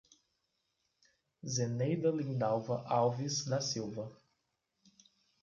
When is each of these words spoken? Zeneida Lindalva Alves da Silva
Zeneida 1.45 2.09
Lindalva 2.09 2.83
Alves 2.87 3.45
da 3.45 3.61
Silva 3.61 4.11